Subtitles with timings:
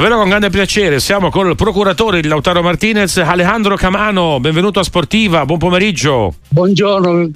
[0.00, 4.82] Davvero con grande piacere, siamo con il procuratore di Lautaro Martinez, Alejandro Camano, benvenuto a
[4.82, 6.36] Sportiva, buon pomeriggio.
[6.48, 7.28] Buongiorno,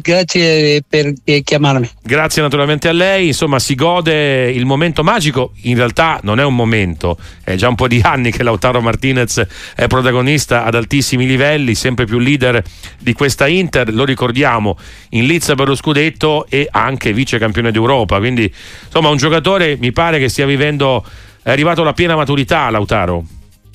[0.00, 1.90] grazie per chiamarmi.
[2.00, 6.54] Grazie naturalmente a lei, insomma si gode il momento magico, in realtà non è un
[6.54, 9.44] momento, è già un po' di anni che Lautaro Martinez
[9.74, 12.62] è protagonista ad altissimi livelli, sempre più leader
[13.00, 14.78] di questa Inter, lo ricordiamo,
[15.10, 18.48] in Lizza per lo scudetto e anche vice campione d'Europa, quindi
[18.84, 21.04] insomma un giocatore mi pare che stia vivendo
[21.42, 23.24] è arrivato alla piena maturità Lautaro?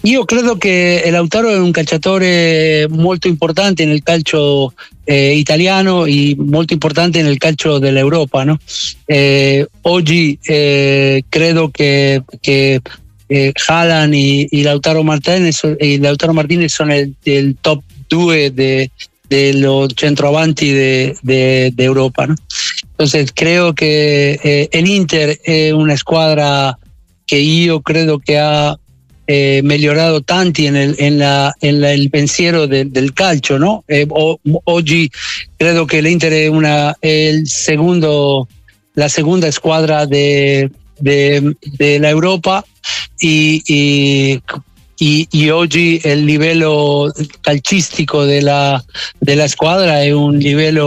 [0.01, 6.73] Io credo che Lautaro è un calciatore molto importante nel calcio eh, italiano e molto
[6.73, 8.43] importante nel calcio dell'Europa.
[8.43, 8.57] No?
[9.05, 12.79] Eh, oggi eh, credo che, che
[13.25, 18.89] eh, Haaland e, e, Lautaro Martinez, e Lautaro Martinez sono il, top 2 de,
[19.27, 22.27] de centroavanti de Europa.
[22.27, 22.35] ¿no?
[22.91, 26.77] Entonces creo que eh, el Inter es una escuadra
[27.27, 28.77] que yo creo que ha
[29.27, 33.83] eh, mejorado tanto en el, en la, en el pensiero del calcio, ¿no?
[33.89, 35.11] Eh, hoy
[35.57, 38.47] creo que el Inter es una, el segundo,
[38.95, 42.63] la segunda escuadra de, de, la Europa
[43.19, 44.41] y, y,
[45.29, 46.63] y, hoy el nivel
[47.41, 48.81] calcístico de la,
[49.19, 50.79] de la escuadra es un nivel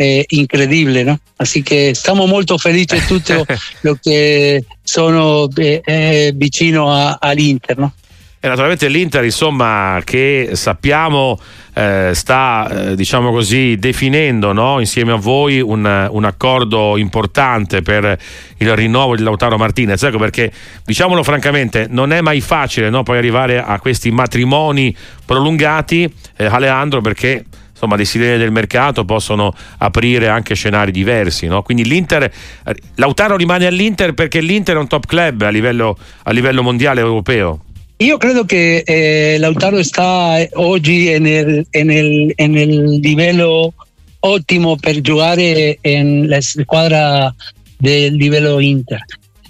[0.00, 1.18] eh, incredibile, no?
[1.36, 3.32] Así che siamo molto felici tutti
[3.80, 7.92] lo che sono eh, vicino a, all'Inter, no?
[8.40, 11.40] E naturalmente l'Inter, insomma, che sappiamo
[11.74, 14.78] eh, sta, eh, diciamo così, definendo no?
[14.78, 18.16] insieme a voi un, un, accordo importante per
[18.58, 20.00] il rinnovo di Lautaro Martinez.
[20.04, 20.52] Ecco perché,
[20.84, 23.02] diciamolo francamente, non è mai facile no?
[23.02, 27.44] poi arrivare a questi matrimoni prolungati, eh, Alejandro, perché
[27.78, 31.46] insomma, le desideri del mercato possono aprire anche scenari diversi.
[31.46, 31.62] No?
[31.62, 36.32] Quindi l'Inter, eh, Lautaro rimane all'Inter perché l'Inter è un top club a livello, a
[36.32, 37.62] livello mondiale europeo.
[37.98, 43.72] Io credo che eh, Lautaro sta eh, oggi nel, el, en el, en el nivel
[44.20, 44.94] óptimo para
[47.78, 49.00] del livello Inter.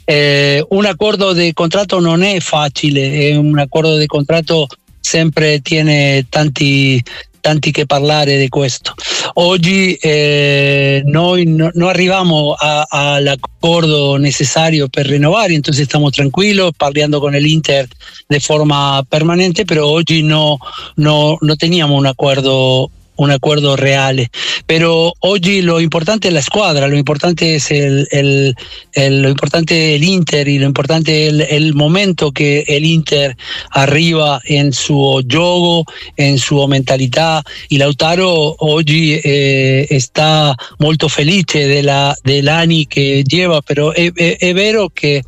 [0.05, 4.67] Eh, un accordo di contratto non è facile, eh, un accordo di contratto
[4.99, 7.03] sempre tiene tanti
[7.49, 8.93] tanti che parlare di questo.
[9.35, 17.33] Oggi eh, noi no, non arriviamo all'accordo necessario per rinnovare, entonces stiamo tranquilli, parlando con
[17.33, 17.87] l'Inter
[18.27, 20.59] di forma permanente, però oggi no,
[20.97, 24.29] no, no teníamos un accordo un acuerdo real.
[24.67, 28.55] Pero hoy lo importante es la escuadra, lo importante es el, el,
[28.93, 33.37] el lo importante el Inter y lo importante el, el, momento que el Inter
[33.71, 35.85] arriba en su juego,
[36.17, 37.43] en su mentalidad.
[37.69, 44.13] Y Lautaro hoy eh, está muy feliz de la, del año que lleva, pero es,
[44.17, 45.23] es, vero que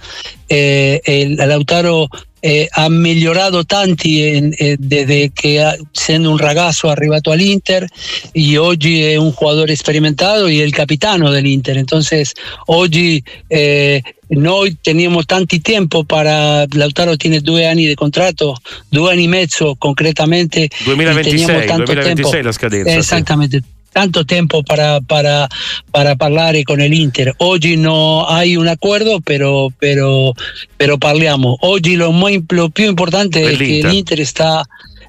[0.49, 2.09] eh, el Lautaro
[2.41, 7.87] eh, ha migliorato tanti eh, desde che essendo un ragazzo arrivato all'Inter
[8.33, 11.77] e oggi è un giocatore sperimentato e è il capitano dell'Inter.
[11.77, 12.33] Entonces,
[12.67, 18.57] oggi eh, noi teniamo tanti tempo para Lautaro tiene due anni di contratto,
[18.89, 20.69] due anni e mezzo concretamente.
[20.85, 22.91] 2026, 2026 la scadenza.
[22.95, 23.59] Esattamente.
[23.63, 25.49] Sì tanto tiempo para, para,
[25.91, 27.35] para hablar con el Inter.
[27.39, 30.35] Hoy no hay un acuerdo, pero, pero,
[30.77, 31.59] pero parliamo.
[31.61, 34.65] Hoy lo, muy, lo più importante es que el Inter está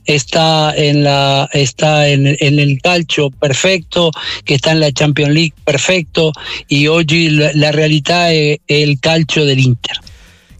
[0.06, 4.12] está en la está en, en, el calcio perfecto,
[4.46, 6.34] que está en la Champions League perfecto
[6.68, 9.97] y hoy la, la realidad es el calcio del Inter.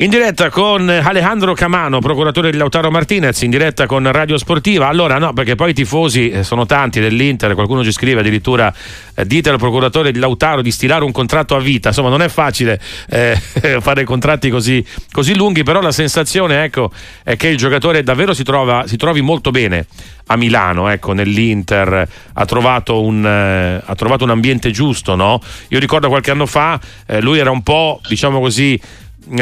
[0.02, 4.88] In diretta con Alejandro Camano, procuratore di Lautaro Martinez, in diretta con Radio Sportiva.
[4.88, 8.74] Allora, no, perché poi i tifosi eh, sono tanti dell'Inter, qualcuno ci scrive addirittura
[9.14, 11.90] eh, dite al procuratore di Lautaro di stilare un contratto a vita.
[11.90, 13.40] Insomma, non è facile eh,
[13.80, 16.90] fare contratti così, così, lunghi, però la sensazione ecco,
[17.22, 19.86] è che il giocatore davvero si, trova, si trovi molto bene
[20.26, 25.40] a Milano, ecco, nell'Inter, ha trovato un, eh, ha trovato un ambiente giusto, no?
[25.68, 28.82] Io ricordo qualche anno fa, eh, lui era un po', diciamo così,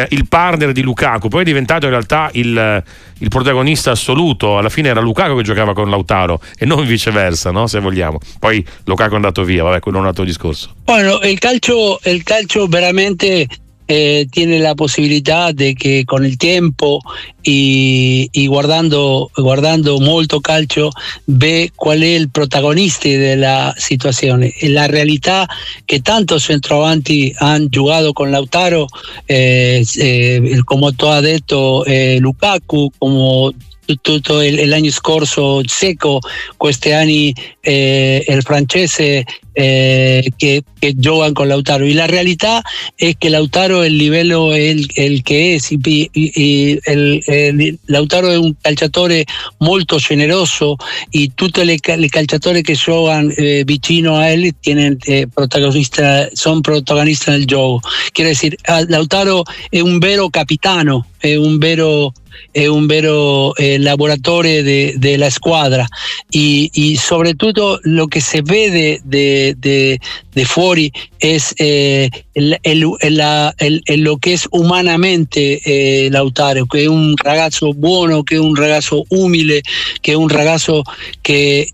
[0.10, 2.84] il partner di Lukaku, poi è diventato in realtà il,
[3.18, 4.58] il, protagonista assoluto.
[4.58, 7.68] Alla fine era Lukaku che giocava con Lautaro e non viceversa, no?
[7.68, 8.20] se vogliamo.
[8.40, 10.74] Poi Lukaku è andato via, vabbè, quello è un altro discorso.
[10.84, 13.48] Bueno, il calcio, il calcio veramente
[13.90, 17.02] eh, tiene la posibilidad de que con el tiempo
[17.44, 20.92] y, y, guardando, guardando molto calcio
[21.26, 24.46] ve cuál es el protagonista de la situación.
[24.62, 25.48] La realidad
[25.88, 28.88] que tantos centroavanti han jugado con Lautaro,
[29.28, 33.52] eh, eh, como tú has dicho, eh, Lukaku, como
[33.98, 36.20] tutto il, l'anno scorso Seco,
[36.58, 39.26] questi anni eh, il francese
[39.56, 41.86] eh, que, que juegan con Lautaro.
[41.86, 42.64] Y la realidad
[42.98, 45.80] es que Lautaro el nivel es el, el que es y,
[46.14, 49.26] y el, el, Lautaro es un calciatore
[49.60, 50.78] molto generoso
[51.12, 54.30] y tutti le calciatori che giocano eh, vicino a
[54.62, 57.82] tienen eh, protagonista, son protagonistas del gioco.
[58.14, 58.56] Quiere decir,
[58.88, 62.14] Lautaro è un vero capitano, è un vero
[62.54, 65.88] es un vero eh, laboratorio de, de, la escuadra
[66.32, 70.00] y, y, sobre todo lo que se ve de, de,
[70.34, 78.24] de, fuori es eh, lo que es humanamente eh, Lautaro, que es un ragazzo bueno,
[78.24, 79.62] que es un ragazzo humilde,
[80.02, 80.84] que es un ragazzo
[81.22, 81.68] que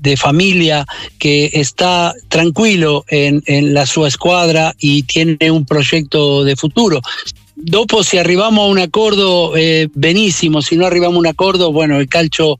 [0.00, 0.86] de familia,
[1.18, 7.00] que está tranquilo en, en la su escuadra y tiene un proyecto de futuro.
[7.56, 9.88] Dopo se arrivamos a un accordo eh,
[10.60, 12.56] se non arriviamo a un accordo, bueno, il calcio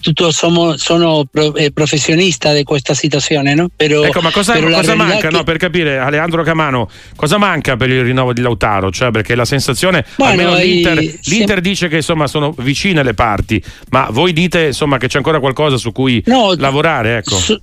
[0.00, 3.68] tutto sono, sono eh, professionista di questa situazione, no?
[3.74, 5.30] Però, ecco, ma cosa, cosa manca, che...
[5.30, 8.90] no, per capire, Alejandro Camano, cosa manca per il rinnovo di Lautaro?
[8.90, 11.18] Cioè, perché la sensazione, bueno, almeno l'Inter, i...
[11.24, 15.40] l'Inter dice che insomma sono vicine le parti, ma voi dite insomma che c'è ancora
[15.40, 17.36] qualcosa su cui no, lavorare, ecco.
[17.36, 17.58] Su,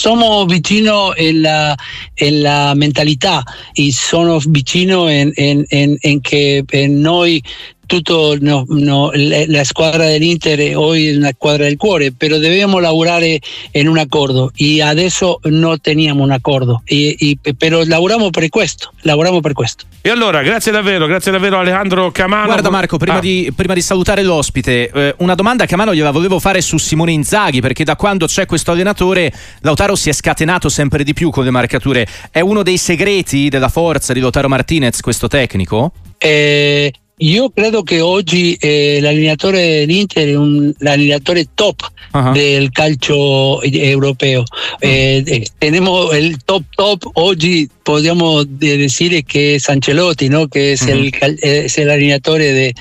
[0.00, 1.76] somos vicino en la,
[2.16, 3.42] en la mentalidad
[3.74, 7.42] y somos vicino en, en, en, en que en noi
[7.90, 13.40] tutto no, no, la squadra dell'Inter oggi è una squadra del cuore, però dobbiamo lavorare
[13.72, 18.92] in un accordo e adesso non teniamo un accordo, e, e, però lavoriamo per questo,
[19.00, 19.86] lavoriamo per questo.
[20.02, 22.46] E allora, grazie davvero, grazie davvero Alejandro Camano.
[22.46, 23.20] Guarda Marco, prima, ah.
[23.20, 27.10] di, prima di, salutare l'ospite, eh, una domanda che Camano gliela volevo fare su Simone
[27.10, 29.32] Inzaghi, perché da quando c'è questo allenatore
[29.62, 32.06] Lautaro si è scatenato sempre di più con le marcature.
[32.30, 35.90] È uno dei segreti della forza di Lautaro Martinez questo tecnico?
[36.18, 42.32] Eh, Io credo che oggi eh, l'allenatore dell'Inter è un l'allenatore top uh-huh.
[42.32, 44.40] del calcio europeo.
[44.40, 44.88] Uh-huh.
[44.88, 50.48] Eh, tenemos el top top oggi podríamos decir que es Ancelotti, ¿no?
[50.48, 51.10] que es, uh-huh.
[51.20, 52.74] el, es el allenatore de,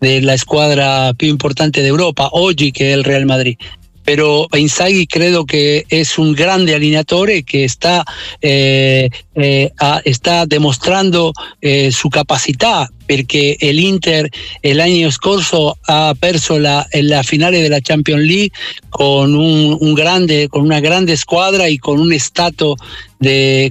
[0.00, 3.56] de la squadra più importante d'Europa oggi che è il Real Madrid.
[4.04, 8.04] Pero Inzaghi creo que es un grande alineatore que está,
[8.40, 14.28] eh, eh, a, está demostrando eh, su capacidad perché l'Inter
[14.62, 18.52] l'anno scorso ha perso la, la finale della Champions League
[18.88, 22.76] con, un, grande, con una grande squadra e con un stato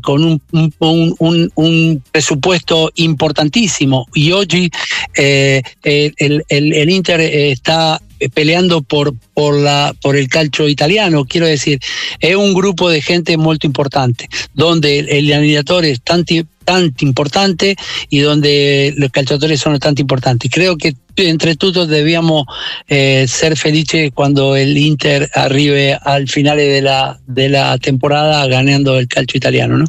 [0.02, 0.42] con
[0.80, 4.72] un, presupuesto importantísimo y hoy
[5.16, 11.80] eh, el, el, Inter está peleando por, por, la, por el calcio italiano, quiero decir,
[12.20, 16.24] es un grupo de gente muy importante, donde el allenatore es tan,
[16.66, 17.76] tan importante
[18.10, 20.52] y donde los calciatori son tan importantes.
[20.52, 22.46] Creo que entre todos debíamos
[22.88, 28.98] eh, ser felices cuando el Inter arribe al final de la, de la temporada ganando
[28.98, 29.86] el calcio italiano, ¿no?